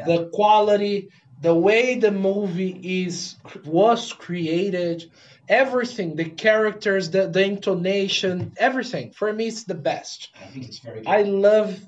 the 0.05 0.29
quality, 0.33 1.09
the 1.41 1.53
way 1.53 1.96
the 2.00 2.12
movie 2.12 3.03
is 3.03 3.36
was 3.65 4.13
created, 4.13 5.10
everything, 5.48 6.15
the 6.15 6.25
characters, 6.25 7.10
the, 7.12 7.27
the 7.27 7.43
intonation, 7.43 8.53
everything. 8.58 9.12
For 9.12 9.31
me, 9.31 9.48
it's 9.48 9.63
the 9.63 9.75
best. 9.75 10.29
I 10.41 10.48
think 10.48 10.65
it's 10.65 10.79
very 10.79 11.00
good. 11.01 11.08
I 11.08 11.22
love, 11.24 11.79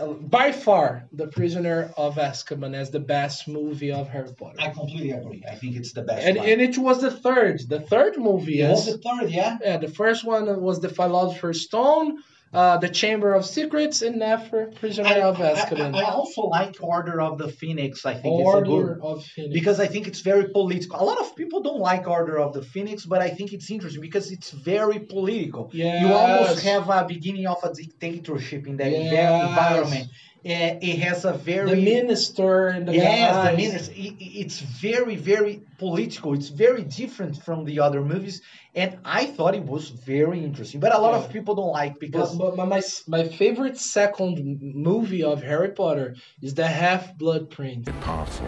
uh, 0.00 0.06
by 0.08 0.52
far, 0.52 1.04
The 1.12 1.26
Prisoner 1.28 1.92
of 1.96 2.16
Azkaban 2.16 2.74
as 2.74 2.90
the 2.90 3.00
best 3.00 3.46
movie 3.48 3.92
of 3.92 4.08
Harry 4.08 4.32
Potter. 4.36 4.56
I 4.60 4.70
completely 4.70 5.10
agree. 5.12 5.44
I 5.50 5.54
think 5.54 5.76
it's 5.76 5.92
the 5.92 6.02
best 6.02 6.26
And, 6.26 6.36
one. 6.38 6.48
and 6.48 6.60
it 6.60 6.76
was 6.78 7.00
the 7.00 7.10
third, 7.10 7.60
the 7.68 7.80
third 7.80 8.16
movie. 8.18 8.60
It 8.62 8.68
was 8.70 8.86
Yes. 8.86 8.96
the 8.96 9.02
third, 9.02 9.30
yeah? 9.30 9.58
Yeah, 9.64 9.76
the 9.78 9.88
first 9.88 10.24
one 10.24 10.60
was 10.60 10.80
the 10.80 10.88
Philosopher's 10.88 11.62
Stone, 11.62 12.18
uh, 12.52 12.78
the 12.78 12.88
Chamber 12.88 13.34
of 13.34 13.44
Secrets, 13.44 14.02
and 14.02 14.22
after 14.22 14.66
Prisoner 14.80 15.08
I, 15.08 15.20
of 15.20 15.40
I- 15.40 15.52
Azkaban. 15.54 15.94
I, 15.94 16.00
I 16.00 16.10
also 16.10 16.42
like 16.42 16.76
Order 16.80 17.20
of 17.20 17.38
the 17.38 17.48
Phoenix. 17.48 18.06
I 18.06 18.14
think 18.14 18.40
it's 18.40 18.54
a 18.54 18.62
good 18.62 18.68
Order 18.70 18.98
of 19.02 19.24
Phoenix. 19.24 19.52
because 19.52 19.80
I 19.80 19.86
think 19.86 20.06
it's 20.08 20.20
very 20.20 20.48
political. 20.48 21.00
A 21.00 21.04
lot 21.04 21.18
of 21.18 21.36
people 21.36 21.62
don't 21.62 21.80
like 21.80 22.08
Order 22.08 22.38
of 22.40 22.52
the 22.54 22.62
Phoenix, 22.62 23.04
but 23.04 23.20
I 23.20 23.28
think 23.30 23.52
it's 23.52 23.70
interesting 23.70 24.00
because 24.00 24.30
it's 24.30 24.50
very 24.50 25.00
political. 25.00 25.70
You 25.72 26.08
almost 26.12 26.62
have 26.64 26.88
a 26.88 27.04
beginning 27.06 27.46
of 27.46 27.58
a 27.64 27.72
dictatorship 27.74 28.66
in 28.66 28.76
that 28.78 28.90
Yes. 28.90 29.48
environment. 29.50 30.08
Uh, 30.46 30.78
it 30.80 31.00
has 31.00 31.24
a 31.24 31.32
very 31.32 31.70
the 31.70 31.76
minister 31.76 32.68
and 32.68 32.86
the 32.86 32.94
yes, 32.94 33.34
guys. 33.34 33.50
the 33.50 33.56
minister. 33.56 33.92
It, 33.96 34.14
it's 34.20 34.60
very, 34.60 35.16
very 35.16 35.62
political. 35.78 36.32
It's 36.32 36.48
very 36.48 36.82
different 36.82 37.42
from 37.42 37.64
the 37.64 37.80
other 37.80 38.00
movies, 38.02 38.40
and 38.72 38.98
I 39.04 39.26
thought 39.26 39.56
it 39.56 39.64
was 39.64 39.88
very 39.88 40.44
interesting. 40.44 40.78
But 40.78 40.94
a 40.94 40.98
lot 40.98 41.18
yeah. 41.18 41.24
of 41.24 41.32
people 41.32 41.56
don't 41.56 41.72
like 41.72 41.98
because 41.98 42.36
but, 42.36 42.56
but 42.56 42.68
my, 42.68 42.80
my 43.08 43.26
favorite 43.26 43.78
second 43.78 44.60
movie 44.62 45.24
of 45.24 45.42
Harry 45.42 45.70
Potter 45.70 46.14
is 46.40 46.54
the 46.54 46.68
Half 46.68 47.18
Blood 47.18 47.50
Prince. 47.50 47.88
Powerful. 48.00 48.46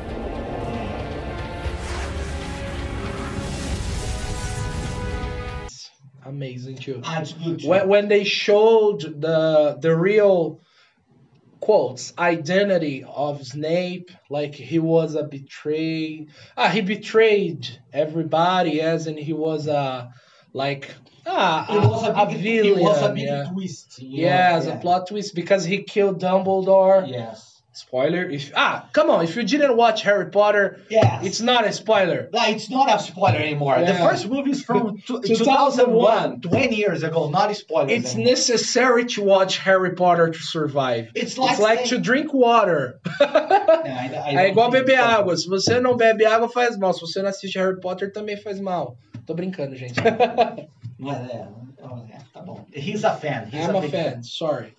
Amazing 6.25 6.77
too. 6.77 7.03
Absolutely. 7.05 7.69
When, 7.69 7.89
when 7.89 8.09
they 8.09 8.23
showed 8.23 9.21
the 9.21 9.77
the 9.81 9.97
real 9.97 10.61
quotes 11.61 12.13
identity 12.19 13.05
of 13.05 13.47
Snape, 13.47 14.11
like 14.29 14.55
he 14.55 14.79
was 14.79 15.15
a 15.15 15.25
betray. 15.25 16.27
Ah, 16.57 16.69
he 16.69 16.81
betrayed 16.81 17.69
everybody, 17.93 18.81
as 18.81 19.07
in 19.07 19.17
he 19.17 19.33
was 19.33 19.67
a 19.67 20.13
like 20.53 20.91
ah 21.27 21.67
it 21.73 21.89
was 21.89 22.05
a, 22.05 22.27
big, 22.27 22.43
villain. 22.43 22.81
it 22.81 22.83
was 22.83 23.03
a 23.03 23.09
big 23.11 23.25
yeah. 23.25 23.45
twist. 23.53 23.99
Yeah, 24.01 24.51
know? 24.51 24.57
as 24.57 24.67
a 24.67 24.77
plot 24.77 25.09
twist 25.09 25.35
because 25.35 25.65
he 25.65 25.83
killed 25.83 26.21
Dumbledore. 26.21 27.09
Yes. 27.09 27.50
Spoiler. 27.73 28.29
If 28.29 28.51
ah, 28.57 28.89
come 28.93 29.11
on, 29.11 29.23
if 29.25 29.37
you 29.37 29.45
didn't 29.45 29.77
watch 29.77 30.03
Harry 30.03 30.27
Potter, 30.31 30.81
Yes. 30.91 31.25
it's 31.25 31.41
not 31.41 31.65
a 31.67 31.73
spoiler. 31.73 32.29
No, 32.33 32.41
it's 32.47 32.69
not 32.69 32.93
a 32.93 32.99
spoiler 32.99 33.39
anymore. 33.39 33.77
The 33.79 33.93
Yeah. 33.93 34.09
first 34.09 34.29
movie 34.29 34.51
is 34.51 34.63
from 34.65 34.99
two- 35.07 35.21
2001. 35.23 36.41
2001, 36.41 36.41
20 36.41 36.75
years 36.75 37.03
ago, 37.05 37.31
not 37.31 37.51
a 37.51 37.55
spoiler. 37.55 37.89
It's 37.91 38.15
anymore. 38.15 38.31
necessary 38.33 39.05
to 39.15 39.23
watch 39.23 39.59
Harry 39.59 39.95
Potter 39.95 40.31
to 40.31 40.39
survive. 40.39 41.11
It's 41.15 41.39
like, 41.39 41.53
It's 41.53 41.61
like 41.61 41.85
to 41.91 41.99
drink 41.99 42.35
water. 42.35 42.99
I- 43.21 44.11
I 44.27 44.35
É 44.37 44.49
igual 44.51 44.71
beber 44.71 44.99
água. 44.99 45.37
Se 45.37 45.49
você 45.49 45.79
não 45.81 45.97
bebe 45.97 46.25
água, 46.27 46.49
faz 46.49 46.77
mal. 46.77 46.93
Se 46.93 47.01
você 47.03 47.23
não 47.23 47.29
assiste 47.31 47.57
Harry 47.57 47.79
Potter, 47.81 48.13
também 48.13 48.37
faz 48.37 48.61
mal. 48.61 48.97
Tô 49.27 49.33
brincando, 49.35 49.77
gente. 49.77 49.95
Mas 50.99 51.17
é, 51.31 51.35
é, 51.37 52.19
tá 52.35 52.41
bom. 52.43 52.67
He's 52.75 53.05
a 53.05 53.15
fan. 53.15 53.45
He's 53.53 53.67
I'm 53.69 53.77
a 53.77 53.81
big 53.81 53.91
fan, 53.93 54.23
sorry. 54.25 54.75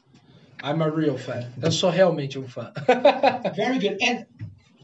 I'm 0.63 0.81
a 0.81 0.89
real 0.89 1.17
fan. 1.17 1.49
Eu 1.61 1.71
sou 1.71 1.89
realmente 1.89 2.37
um 2.39 2.47
fã. 2.47 2.71
Very 3.55 3.79
good. 3.79 3.97
And 4.03 4.25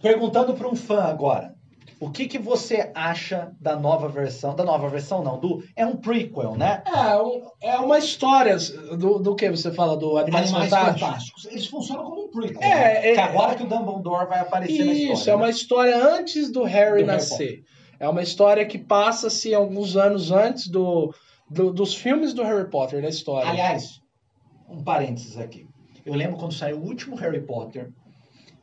perguntando 0.01 0.53
para 0.53 0.67
um 0.67 0.75
fã 0.75 1.03
agora, 1.03 1.55
o 2.00 2.10
que 2.12 2.27
que 2.27 2.38
você 2.38 2.91
acha 2.93 3.51
da 3.60 3.75
nova 3.75 4.07
versão? 4.07 4.55
Da 4.55 4.63
nova 4.63 4.88
versão 4.89 5.24
não, 5.24 5.39
do 5.39 5.63
é 5.75 5.86
um 5.86 5.96
prequel, 5.96 6.55
né? 6.55 6.84
É, 6.86 7.17
um- 7.17 7.41
é 7.62 7.77
uma 7.77 7.98
história 7.98 8.55
do, 8.98 9.17
do 9.19 9.36
que 9.36 9.50
você 9.50 9.72
fala? 9.72 9.98
Do 9.98 10.17
Animais, 10.17 10.50
Animais 10.51 10.69
Fantásticos? 10.69 11.01
Fantásticos. 11.01 11.46
Eles 11.46 11.65
funcionam 11.67 12.03
como 12.05 12.25
um 12.25 12.29
prequel. 12.29 12.62
É, 12.62 12.75
né? 12.75 13.07
é- 13.10 13.13
que 13.13 13.19
agora 13.19 13.55
que 13.55 13.63
o 13.63 13.67
Dumbledore 13.67 14.27
vai 14.27 14.39
aparecer 14.39 14.86
na 14.86 14.91
história. 14.93 15.13
Isso, 15.13 15.29
é 15.29 15.36
uma 15.36 15.46
né? 15.46 15.51
história 15.51 15.98
antes 16.15 16.51
do 16.51 16.63
Harry 16.63 17.01
Do 17.01 17.07
nascer. 17.07 17.63
é 18.00 18.07
uma 18.07 18.22
história 18.22 18.65
que 18.65 18.77
passa-se 18.77 19.53
alguns 19.55 19.96
anos 19.98 20.31
antes 20.31 20.67
do, 20.67 21.13
do- 21.50 21.72
dos 21.74 21.96
filmes 21.96 22.34
do 22.34 22.43
Harry 22.43 22.69
Potter 22.69 23.01
na 23.01 23.10
história. 23.10 23.50
Aliás, 23.50 24.00
um 24.69 24.84
parênteses 24.84 25.38
aqui. 25.38 25.66
Eu 26.07 26.13
lembro 26.13 26.37
quando 26.37 26.53
saiu 26.53 26.77
o 26.77 26.85
último 26.85 27.17
Harry 27.17 27.45
Potter, 27.45 27.89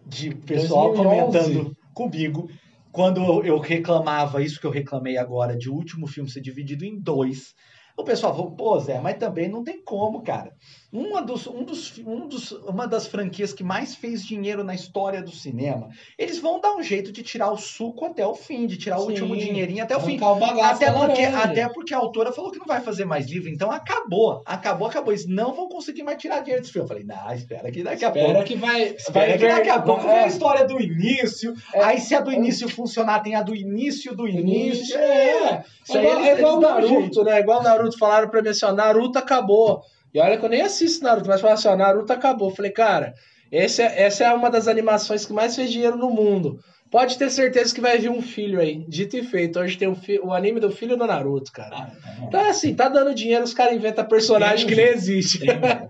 de 0.07 0.35
pessoal 0.35 0.95
2011. 0.95 1.53
comentando 1.53 1.77
comigo, 1.93 2.49
quando 2.91 3.45
eu- 3.45 3.59
reclamava 3.59 4.43
isso 4.43 4.59
que 4.59 4.67
eu 4.67 4.71
reclamei 4.71 5.19
agora, 5.19 5.55
de 5.57 5.69
o 5.69 5.75
último 5.75 6.07
filme 6.07 6.31
ser 6.31 6.41
dividido 6.41 6.87
em 6.87 6.99
dois. 6.99 7.53
O 7.99 8.03
pessoal 8.03 8.35
falou, 8.35 8.57
pô, 8.57 8.79
Zé, 8.79 8.99
mas 8.99 9.19
também 9.19 9.47
não 9.49 9.63
tem 9.63 9.85
como, 9.85 10.23
cara. 10.23 10.53
Uma, 10.95 11.21
dos, 11.21 11.49
um 11.49 11.65
dos, 11.65 11.99
um 12.07 12.29
dos, 12.29 12.53
uma 12.53 12.87
das 12.87 13.09
franquias 13.09 13.53
que 13.53 13.65
mais 13.65 13.97
fez 13.97 14.25
dinheiro 14.25 14.63
na 14.63 14.77
história 14.77 15.21
do 15.21 15.33
cinema, 15.33 15.89
eles 16.17 16.39
vão 16.39 16.61
dar 16.61 16.77
um 16.77 16.83
jeito 16.85 17.11
de 17.11 17.21
tirar 17.25 17.51
o 17.51 17.57
suco 17.59 18.05
até 18.05 18.25
o 18.25 18.33
fim, 18.33 18.65
de 18.65 18.77
tirar 18.77 18.99
o 18.99 19.01
Sim, 19.01 19.09
último 19.09 19.37
dinheirinho 19.37 19.83
até 19.83 19.97
o 19.97 20.01
fim. 20.01 20.17
O 20.21 20.63
Até 20.63 20.93
porque, 20.93 21.23
até 21.23 21.69
porque 21.69 21.93
a 21.93 21.99
autora 21.99 22.31
falou 22.31 22.53
que 22.53 22.61
não 22.61 22.67
vai 22.67 22.81
fazer 22.81 23.05
mais 23.05 23.27
livro, 23.29 23.49
então 23.51 23.73
acabou, 23.73 24.41
acabou, 24.47 24.87
acabou. 24.87 25.13
Eles 25.13 25.27
não 25.27 25.53
vão 25.53 25.69
conseguir 25.69 26.05
mais 26.05 26.17
tirar 26.17 26.39
dinheiro 26.41 26.63
desse 26.63 26.73
filme. 26.73 26.85
Eu 26.85 26.89
falei, 26.89 27.03
não, 27.03 27.35
espera 27.35 27.73
que 27.73 27.83
daqui 27.83 28.05
a 28.05 28.09
Espera 28.09 28.27
pouco. 28.33 28.45
que 28.45 28.55
vai. 28.55 28.83
Espera 28.85 29.27
vai 29.31 29.39
que 29.39 29.49
daqui 29.49 29.71
a 29.71 29.83
pouco 29.83 30.03
vem 30.03 30.11
a 30.13 30.23
é, 30.23 30.29
história 30.29 30.65
do 30.65 30.81
início. 30.81 31.53
É. 31.75 31.83
aí, 31.83 31.99
se 32.01 32.15
a 32.15 32.21
do 32.21 32.31
início 32.31 32.69
funcionar, 32.69 33.19
tem 33.21 33.35
a 33.35 33.43
do 33.43 33.57
início 33.57 34.15
do 34.15 34.29
início. 34.29 34.45
Início, 34.45 34.97
é. 34.97 35.65
Isso 35.83 35.99
É 35.99 36.01
igual, 36.01 36.17
eles- 36.21 36.29
é 36.29 36.39
igual 36.39 36.79
eles. 36.79 36.91
Naruto, 36.91 37.25
né? 37.25 37.41
Igual 37.41 37.63
Naruto 37.65 37.99
falaram 37.99 38.29
pra 38.29 38.41
mim 38.41 38.51
assim, 38.51 38.67
Naruto 38.73 39.19
acabou. 39.19 39.83
E 40.15 40.21
olha 40.21 40.39
que 40.39 40.45
eu 40.45 40.49
nem 40.49 40.61
assisto 40.63 41.03
Naruto, 41.05 41.29
mas 41.29 41.41
falaram 41.41 41.59
assim, 41.59 41.69
ó, 41.69 41.77
Naruto 41.77 42.13
acabou. 42.13 42.51
Eu 42.51 42.55
falei, 42.55 42.71
cara, 42.71 43.13
esse 43.51 43.83
é- 43.83 44.03
essa 44.03 44.25
é 44.25 44.33
uma 44.33 44.49
das 44.51 44.69
animações 44.69 45.27
que 45.27 45.33
mais 45.33 45.57
fez 45.57 45.71
dinheiro 45.73 45.97
no 45.99 46.09
mundo. 46.11 46.59
Pode 46.91 47.19
ter 47.19 47.29
certeza 47.29 47.75
que 47.75 47.81
vai 47.81 47.99
vir 47.99 48.09
um 48.09 48.23
filho 48.23 48.61
aí. 48.61 48.85
Dito 48.89 49.17
e 49.17 49.25
feito. 49.25 49.59
Hoje 49.59 49.77
tem 49.77 49.89
o, 49.89 49.97
o 50.23 50.33
anime 50.33 50.61
do 50.61 50.71
filho 50.71 50.97
do 50.97 51.05
Naruto, 51.05 51.51
cara. 51.51 51.75
Ah, 51.77 51.87
tá. 51.91 52.25
Então 52.29 52.41
é 52.41 52.51
assim, 52.51 52.73
tá 52.73 52.89
dando 52.89 53.13
dinheiro, 53.13 53.43
os 53.43 53.53
caras 53.53 53.75
inventam 53.75 54.05
personagem 54.07 54.65
um 54.65 54.69
que 54.69 54.77
nem 54.77 54.85
jeito. 54.85 54.99
existe. 54.99 55.39
Tem- 55.41 55.49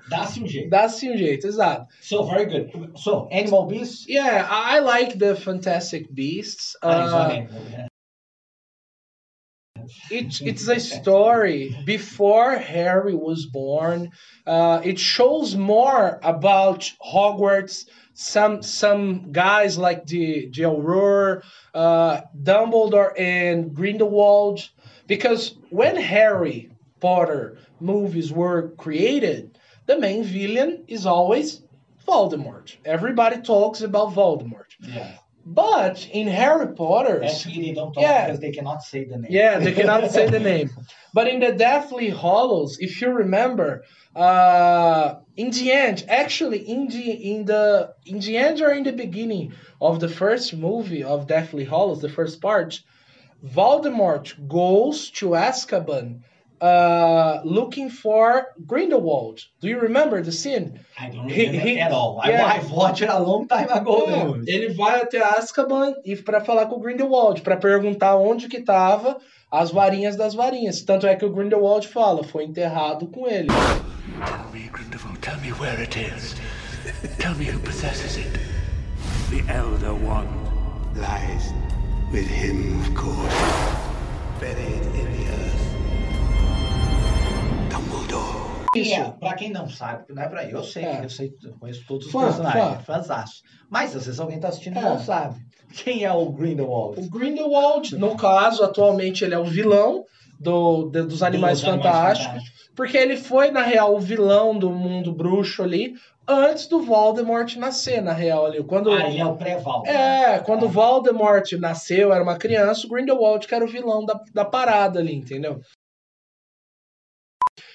Dá-se 0.09 0.43
um 0.43 0.47
jeito. 0.47 0.71
Dá-se 0.71 1.11
um 1.11 1.17
jeito, 1.19 1.47
exato. 1.47 1.87
So, 2.01 2.25
very 2.25 2.47
good. 2.47 2.93
So, 2.99 3.29
Animal 3.31 3.67
Beasts. 3.67 4.07
Yeah, 4.09 4.49
I 4.51 4.81
like 4.81 5.19
the 5.19 5.35
Fantastic 5.35 6.07
Beasts. 6.11 6.75
Ah, 6.83 7.29
Uh? 7.29 7.94
It, 10.11 10.41
it's 10.43 10.69
a 10.69 10.81
story 10.81 11.77
before 11.85 12.57
Harry 12.57 13.15
was 13.15 13.47
born. 13.47 14.11
Uh, 14.47 14.81
it 14.85 14.99
shows 14.99 15.57
more 15.57 16.19
about 16.23 16.91
Hogwarts. 17.05 17.89
Some 18.17 18.63
some 18.63 19.33
guys 19.33 19.77
like 19.77 20.07
the 20.07 20.49
the 20.53 20.65
Aurora, 20.65 21.43
uh, 21.75 22.21
Dumbledore, 22.41 23.13
and 23.19 23.75
Grindelwald. 23.75 24.69
Because 25.07 25.57
when 25.71 25.97
Harry 25.97 26.71
Potter 27.01 27.59
movies 27.81 28.33
were 28.33 28.71
created, 28.77 29.59
the 29.87 29.99
main 29.99 30.23
villain 30.25 30.85
is 30.89 31.07
always 31.07 31.61
Voldemort. 32.07 32.77
Everybody 32.85 33.41
talks 33.43 33.81
about 33.83 34.15
Voldemort. 34.15 34.71
Yeah. 34.81 35.17
But 35.47 36.09
in 36.11 36.27
Harry 36.27 36.69
Potter, 36.75 37.23
Actually, 37.23 37.61
they 37.67 37.73
don't 37.75 37.93
talk 37.93 38.03
Yeah. 38.03 38.27
because 38.27 38.41
they 38.41 38.51
cannot 38.53 38.83
say 38.83 39.05
the 39.05 39.19
name. 39.19 39.31
yeah, 39.31 39.59
they 39.59 39.73
cannot 39.73 40.11
say 40.17 40.27
the 40.29 40.41
name. 40.41 40.71
But 41.13 41.29
in 41.29 41.41
the 41.41 41.53
Deathly 41.53 42.09
Hallows, 42.11 42.79
if 42.81 43.01
you 43.01 43.11
remember, 43.11 43.85
uh, 44.17 45.17
in 45.37 45.51
the 45.51 45.71
end, 45.73 46.05
actually, 46.09 46.59
in 46.61 46.89
the 46.89 47.11
in 47.33 47.45
the 47.45 47.95
in 48.07 48.21
the 48.21 48.37
end 48.39 48.61
or 48.63 48.71
in 48.71 48.85
the 48.85 48.93
beginning 48.93 49.53
of 49.81 50.01
the 50.01 50.09
first 50.09 50.55
movie 50.55 51.05
of 51.05 51.27
Deathly 51.27 51.65
Hallows, 51.65 52.01
the 52.01 52.09
first 52.09 52.41
part, 52.41 52.81
Voldemort 53.45 54.49
goes 54.49 55.11
to 55.11 55.31
Azkaban, 55.31 56.21
uh, 56.65 57.41
looking 57.45 57.91
for 57.91 58.47
Grindelwald. 58.67 59.41
Do 59.61 59.69
you 59.69 59.79
remember 59.81 60.23
the 60.23 60.33
scene? 60.33 60.81
I 60.99 61.11
don't 61.11 61.29
He- 61.29 61.47
remember 61.47 61.69
he- 61.69 61.81
at 61.81 61.93
all. 61.93 62.21
yeah. 62.25 62.47
I, 62.47 62.57
I've 62.57 62.71
watched 62.71 63.03
it 63.03 63.11
a 63.11 63.19
long 63.19 63.47
time 63.47 63.69
ago. 63.71 64.07
É, 64.09 64.51
ele 64.55 64.73
vai 64.75 65.01
até 65.03 65.19
Azkaban 65.23 65.95
e 66.05 66.17
para 66.17 66.41
falar 66.41 66.67
com 66.67 66.77
o 66.77 66.81
Grindelwald, 66.81 67.43
para 67.43 67.57
perguntar 67.57 68.17
onde 68.17 68.49
que 68.49 68.61
tava 68.63 69.19
as 69.51 69.71
varinhas 69.71 70.17
das 70.17 70.35
varinhas. 70.35 70.83
Tanto 70.83 71.07
é 71.07 71.15
que 71.17 71.25
o 71.25 71.31
Grindelwald 71.31 71.87
fala, 71.89 72.25
foi 72.25 72.45
enterrado 72.45 73.07
com 73.09 73.29
ele. 73.29 73.49
Tell 73.49 74.51
me, 74.53 74.69
Grindelwald, 74.73 75.19
tell 75.21 75.39
me 75.41 75.53
where 75.53 75.81
it 75.83 75.97
is. 75.99 76.35
tell 77.19 77.35
me 77.37 77.45
who 77.47 77.59
possesses 77.61 78.17
it. 78.17 78.33
The 79.31 79.43
Elder 79.53 79.95
Wand. 79.95 80.29
lies 80.97 81.53
with 82.13 82.29
him, 82.29 82.81
of 82.81 82.95
course. 82.95 83.35
Buried 84.39 84.85
in 84.95 85.07
the 85.17 85.25
earth. 85.33 85.44
É? 88.77 89.11
Pra 89.19 89.35
quem 89.35 89.51
não 89.51 89.69
sabe, 89.69 90.05
não 90.13 90.23
é 90.23 90.29
pra 90.29 90.45
eu 90.45 90.63
sei, 90.65 90.85
É. 90.85 91.05
eu 91.05 91.11
sei, 91.11 91.33
eu 91.45 91.55
conheço 91.59 91.85
todos 91.87 92.07
os 92.07 92.13
Fã, 92.13 92.25
personagens, 92.25 92.85
fãzaço. 92.85 93.43
Mas 93.71 93.95
às 93.95 94.07
vezes 94.07 94.21
alguém 94.21 94.41
tá 94.41 94.49
assistindo 94.49 94.77
e 94.77 94.79
É. 94.79 94.83
não 94.83 94.99
sabe. 94.99 95.37
Quem 95.73 96.05
é 96.05 96.13
o 96.13 96.31
Grindelwald? 96.31 97.01
O 97.01 97.09
Grindelwald, 97.11 97.97
no 97.97 98.17
caso, 98.17 98.63
atualmente 98.65 99.25
ele 99.25 99.35
é 99.35 99.39
o 99.39 99.45
vilão 99.45 100.05
do, 100.41 100.89
de- 100.91 101.03
dos 101.03 101.23
Animais 101.23 101.61
Dos 101.61 101.69
Fantásticos, 101.71 102.43
porque 102.77 102.97
ele 102.97 103.17
foi, 103.17 103.51
na 103.51 103.63
real, 103.63 103.95
o 103.95 104.01
vilão 104.01 104.57
do 104.59 104.71
mundo 104.71 105.13
bruxo 105.13 105.63
ali, 105.63 105.95
antes 106.27 106.67
do 106.67 106.83
Voldemort 106.83 107.55
nascer, 107.57 108.01
na 108.03 108.13
real, 108.13 108.47
ali. 108.47 108.63
Quando, 108.65 108.91
Ah, 108.91 109.09
ele 109.09 109.19
é 109.21 109.25
o 109.27 109.37
pré-val. 109.37 109.85
É, 109.87 110.39
quando 110.41 110.65
o 110.67 110.69
Voldemort 110.69 111.51
nasceu, 111.53 112.13
era 112.13 112.23
uma 112.23 112.37
criança, 112.37 112.87
o 112.87 112.91
Grindelwald 112.91 113.47
que 113.47 113.55
era 113.55 113.65
o 113.65 113.69
vilão 113.69 114.05
da, 114.05 114.21
da 114.33 114.45
parada 114.45 114.99
ali, 115.01 115.15
entendeu? 115.15 115.61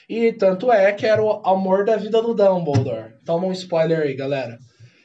E 0.09 0.33
tanto 0.33 0.71
é 0.71 0.91
que 0.91 1.05
era 1.05 1.23
o 1.23 1.41
amor 1.47 1.85
da 1.85 1.95
vida 1.95 2.21
do 2.21 2.33
Dumbledore. 2.33 3.13
Toma 3.25 3.45
um 3.45 3.51
spoiler 3.51 3.99
aí, 3.99 4.15
galera. 4.15 4.57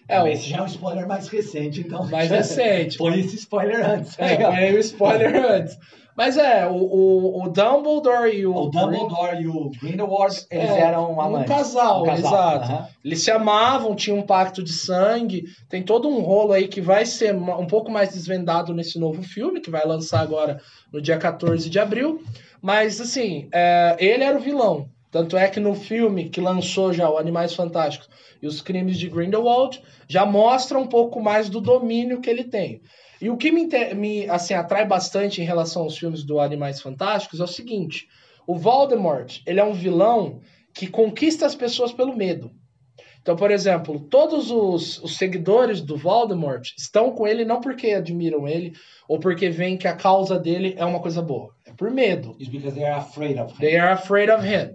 É, 0.09 0.33
Esse 0.33 0.49
já 0.51 0.59
é 0.59 0.63
um 0.63 0.67
spoiler 0.67 1.07
mais 1.07 1.29
recente, 1.29 1.81
então. 1.81 2.05
mais 2.09 2.31
recente. 2.31 2.97
Põe 2.99 3.21
esse 3.21 3.37
spoiler 3.37 3.85
antes. 3.89 4.19
É, 4.19 4.37
põe 4.37 4.73
o 4.75 4.79
spoiler 4.79 5.45
antes. 5.45 5.79
Mas 6.17 6.39
é, 6.39 6.65
o, 6.67 6.75
o, 6.75 7.43
o 7.45 7.49
Dumbledore 7.49 8.31
e 8.35 8.47
o, 8.47 8.55
O 8.55 8.71
Dumbledore 8.71 9.43
e 9.43 9.49
o 9.49 9.71
Grindelwald, 9.83 10.47
eles 10.49 10.71
É, 10.71 10.81
eram 10.81 11.13
um 11.13 11.21
amantes. 11.21 11.49
casal, 11.53 12.07
exato. 12.09 12.65
aham. 12.73 12.89
Eles 13.05 13.23
se 13.23 13.31
amavam, 13.33 13.97
tinham 13.97 14.19
um 14.19 14.23
pacto 14.23 14.63
de 14.63 14.73
sangue. 14.73 15.45
Tem 15.69 15.83
todo 15.83 16.09
um 16.09 16.21
rolo 16.21 16.53
aí 16.53 16.69
que 16.69 16.81
vai 16.81 17.05
ser 17.05 17.35
um 17.35 17.67
pouco 17.67 17.91
mais 17.91 18.11
desvendado 18.11 18.73
nesse 18.73 18.97
novo 18.99 19.23
filme, 19.23 19.61
que 19.61 19.71
vai 19.71 19.85
lançar 19.85 20.21
agora 20.21 20.61
no 20.93 21.01
dia 21.03 21.19
14 21.19 21.69
de 21.69 21.79
abril. 21.81 22.23
Mas, 22.63 23.01
assim, 23.01 23.49
é, 23.53 23.97
ele 23.99 24.23
era 24.23 24.39
o 24.39 24.41
vilão. 24.41 24.89
Tanto 25.15 25.37
é 25.37 25.47
que 25.47 25.61
no 25.61 25.77
filme 25.77 26.29
que 26.29 26.41
lançou 26.41 26.93
já 26.93 27.09
o 27.09 27.17
Animais 27.17 27.55
Fantásticos 27.55 28.09
e 28.43 28.49
os 28.49 28.61
Crimes 28.61 28.99
de 28.99 29.09
Grindelwald, 29.09 29.81
já 30.09 30.27
mostra 30.27 30.77
um 30.77 30.89
pouco 30.89 31.23
mais 31.23 31.49
do 31.49 31.61
domínio 31.61 32.21
que 32.21 32.29
ele 32.29 32.43
tem. 32.43 32.83
E 33.23 33.31
o 33.31 33.37
que 33.37 33.53
me, 33.53 33.69
me, 33.95 34.29
assim, 34.29 34.55
atrai 34.55 34.85
bastante 34.85 35.41
em 35.41 35.45
relação 35.45 35.83
aos 35.83 35.97
filmes 35.97 36.25
do 36.25 36.41
Animais 36.41 36.81
Fantásticos 36.81 37.39
é 37.39 37.45
o 37.45 37.47
seguinte: 37.47 38.09
O 38.45 38.57
Voldemort, 38.57 39.41
ele 39.47 39.61
é 39.61 39.65
um 39.65 39.73
vilão 39.73 40.41
que 40.75 40.89
conquista 40.89 41.47
as 41.47 41.55
pessoas 41.55 41.93
pelo 41.93 42.17
medo. 42.17 42.51
Então, 43.23 43.37
por 43.37 43.53
exemplo, 43.53 44.01
todos 44.11 44.51
os, 44.51 45.01
os 45.01 45.17
seguidores 45.17 45.81
do 45.81 45.97
Voldemort 45.97 46.73
estão 46.77 47.13
com 47.13 47.25
ele 47.25 47.45
não 47.45 47.61
porque 47.61 47.93
admiram 47.93 48.49
ele 48.49 48.73
ou 49.09 49.21
porque 49.21 49.49
veem 49.49 49.77
que 49.77 49.87
a 49.87 49.95
causa 49.95 50.41
dele 50.41 50.75
é 50.77 50.85
uma 50.85 50.99
coisa 50.99 51.23
boa. 51.23 51.55
É 51.65 51.73
por 51.73 51.93
medo. 51.93 52.37
It's 52.41 52.49
because 52.49 52.75
they 52.75 52.85
are 52.85 52.99
afraid 52.99 53.39
of 53.39 53.55
him. 53.55 53.59
They 53.61 53.79
are 53.79 53.93
afraid 53.93 54.29
of 54.29 54.45
him. 54.45 54.75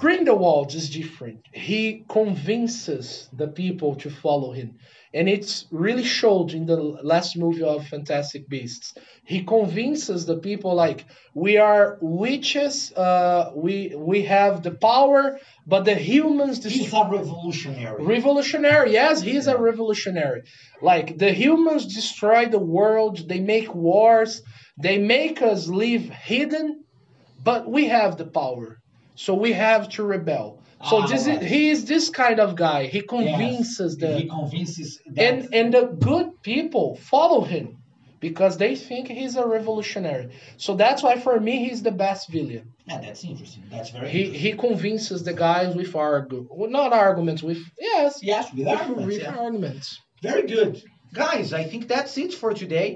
Grindelwald 0.00 0.74
is 0.74 0.88
different. 0.88 1.40
He 1.52 2.04
convinces 2.08 3.28
the 3.34 3.48
people 3.48 3.96
to 3.96 4.08
follow 4.08 4.50
him. 4.52 4.78
And 5.12 5.28
it's 5.28 5.66
really 5.70 6.04
showed 6.04 6.52
in 6.54 6.64
the 6.64 6.76
last 6.76 7.36
movie 7.36 7.64
of 7.64 7.86
Fantastic 7.86 8.48
Beasts. 8.48 8.94
He 9.24 9.44
convinces 9.44 10.24
the 10.24 10.38
people 10.38 10.74
like 10.74 11.04
we 11.34 11.58
are 11.58 11.98
witches, 12.00 12.92
uh, 12.92 13.50
we 13.54 13.92
we 13.94 14.22
have 14.22 14.62
the 14.62 14.70
power, 14.70 15.38
but 15.66 15.84
the 15.84 15.96
humans 15.96 16.64
He's 16.64 16.78
destroy 16.78 17.00
a 17.02 17.10
revolutionary. 17.18 18.04
revolutionary 18.04 18.92
yes 18.92 19.20
he's 19.20 19.46
a 19.48 19.58
revolutionary 19.58 20.42
like 20.80 21.18
the 21.18 21.32
humans 21.32 21.94
destroy 21.94 22.46
the 22.46 22.64
world 22.78 23.28
they 23.28 23.40
make 23.40 23.74
wars 23.74 24.42
they 24.80 24.96
make 24.98 25.42
us 25.42 25.68
live 25.68 26.08
hidden 26.08 26.84
but 27.44 27.70
we 27.70 27.88
have 27.88 28.16
the 28.16 28.26
power 28.26 28.79
so 29.14 29.34
we 29.34 29.52
have 29.52 29.88
to 29.88 30.02
rebel 30.04 30.62
so 30.88 30.96
Ah, 31.02 31.06
this 31.06 31.26
right. 31.26 31.42
is 31.42 31.50
he 31.50 31.68
is 31.70 31.84
this 31.84 32.08
kind 32.10 32.38
of 32.40 32.54
guy 32.56 32.86
he 32.86 32.98
Yes. 33.02 33.08
convinces 33.08 33.96
the 33.96 34.12
He 34.20 34.28
convinces 34.28 34.98
that 35.14 35.22
and 35.26 35.54
and 35.58 35.74
the 35.74 35.84
good 36.08 36.28
people 36.42 36.96
follow 36.96 37.42
him 37.42 37.66
because 38.20 38.56
they 38.58 38.74
think 38.76 39.08
he's 39.08 39.36
a 39.36 39.46
revolutionary 39.46 40.26
so 40.56 40.74
that's 40.82 41.02
why 41.02 41.14
for 41.18 41.38
me 41.40 41.54
he's 41.66 41.82
the 41.82 41.96
best 42.06 42.22
villain 42.30 42.64
Yeah, 42.86 43.00
that's 43.04 43.24
interesting. 43.24 43.62
That's 43.70 43.90
very 43.90 44.08
he 44.10 44.20
interesting. 44.24 44.52
he 44.52 44.58
convinces 44.66 45.18
the 45.28 45.34
guys 45.46 45.70
with 45.80 45.92
argu 45.92 46.40
well, 46.58 46.70
not 46.80 46.92
arguments 46.92 47.42
with 47.42 47.60
yes 47.92 48.12
Yes, 48.22 48.44
with 48.52 48.66
with, 48.66 48.78
arguments, 48.78 49.06
with 49.08 49.22
yeah. 49.22 49.36
arguments. 49.44 49.86
Very 50.22 50.44
good. 50.56 50.72
Guys, 51.24 51.52
I 51.52 51.64
think 51.70 51.82
that's 51.88 52.14
it 52.24 52.32
for 52.40 52.50
today. 52.62 52.90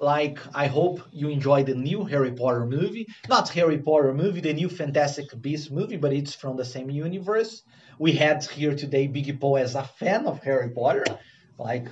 Like, 0.00 0.38
I 0.54 0.66
hope 0.66 1.02
you 1.12 1.28
enjoy 1.28 1.62
the 1.62 1.74
new 1.74 2.04
Harry 2.04 2.32
Potter 2.32 2.64
movie. 2.64 3.06
Not 3.28 3.50
Harry 3.50 3.76
Potter 3.76 4.14
movie, 4.14 4.40
the 4.40 4.54
new 4.54 4.70
Fantastic 4.70 5.28
Beasts 5.42 5.70
movie, 5.70 5.98
but 5.98 6.14
it's 6.14 6.34
from 6.34 6.56
the 6.56 6.64
same 6.64 6.88
universe. 6.88 7.62
We 7.98 8.12
had 8.12 8.42
here 8.44 8.74
today 8.74 9.08
Biggie 9.08 9.38
Poe 9.38 9.56
as 9.56 9.74
a 9.74 9.84
fan 9.84 10.26
of 10.26 10.42
Harry 10.42 10.70
Potter. 10.70 11.04
Like, 11.58 11.88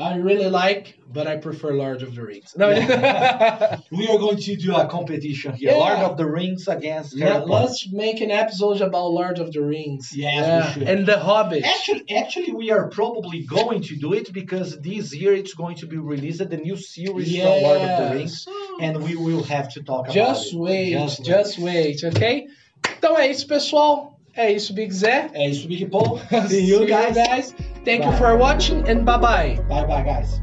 I 0.00 0.16
really 0.16 0.48
like, 0.48 0.98
but 1.12 1.26
I 1.26 1.36
prefer 1.36 1.74
Lord 1.74 2.00
of 2.02 2.14
the 2.14 2.22
Rings. 2.22 2.54
No, 2.56 2.68
we 3.90 4.08
are 4.08 4.18
going 4.18 4.38
to 4.38 4.56
do 4.56 4.74
a 4.74 4.86
competition 4.86 5.52
here. 5.52 5.72
Yeah. 5.72 5.76
Lord 5.76 5.98
of 5.98 6.16
the 6.16 6.24
Rings 6.24 6.68
against 6.68 7.18
Harry 7.18 7.32
Let, 7.34 7.46
Potter. 7.46 7.64
us 7.66 7.86
make 7.92 8.22
an 8.22 8.30
episode 8.30 8.80
about 8.80 9.08
Lord 9.10 9.38
of 9.38 9.52
the 9.52 9.60
Rings. 9.60 10.10
Yes, 10.14 10.74
we 10.76 10.80
should. 10.80 10.88
And 10.88 11.06
the 11.06 11.18
Hobbit. 11.18 11.64
Actually, 11.64 12.04
actually, 12.16 12.52
we 12.52 12.70
are 12.70 12.88
probably 12.88 13.42
going 13.44 13.82
to 13.82 13.96
do 13.96 14.14
it 14.14 14.32
because 14.32 14.80
this 14.80 15.14
year 15.14 15.34
it's 15.34 15.52
going 15.52 15.76
to 15.76 15.86
be 15.86 15.98
released 15.98 16.48
the 16.48 16.56
new 16.56 16.76
series 16.78 17.36
from 17.36 17.62
Lord 17.62 17.82
of 17.82 17.98
the 18.10 18.14
Rings, 18.16 18.48
and 18.80 19.02
we 19.02 19.16
will 19.16 19.42
have 19.42 19.70
to 19.74 19.82
talk 19.82 20.06
about 20.06 20.14
Just 20.14 20.54
it. 20.54 20.58
wait, 20.58 20.92
Just 20.92 21.24
just, 21.24 21.58
wait. 21.58 22.00
wait, 22.02 22.16
ok? 22.16 22.48
Então 22.96 23.18
é 23.18 23.28
isso, 23.30 23.46
pessoal. 23.46 24.18
É 24.34 24.50
isso, 24.50 24.72
Big 24.72 24.92
Zé. 24.92 25.28
É 25.34 25.50
isso, 25.50 25.68
Big 25.68 25.84
Paul. 25.86 26.18
See 26.48 26.64
you 26.64 26.86
guys. 26.86 27.14
Thank 27.16 27.60
you 27.60 27.69
Thank 27.84 28.02
bye. 28.02 28.10
You 28.10 28.16
for 28.18 28.36
watching 28.36 28.88
and 28.88 29.04
bye 29.04 29.16
bye. 29.16 29.58
Bye 29.68 29.84
bye, 29.84 30.02
guys. 30.02 30.40